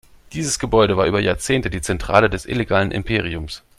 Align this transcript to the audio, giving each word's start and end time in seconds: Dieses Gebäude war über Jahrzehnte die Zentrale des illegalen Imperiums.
Dieses 0.33 0.57
Gebäude 0.57 0.97
war 0.97 1.05
über 1.05 1.19
Jahrzehnte 1.19 1.69
die 1.69 1.79
Zentrale 1.83 2.27
des 2.27 2.47
illegalen 2.47 2.89
Imperiums. 2.89 3.61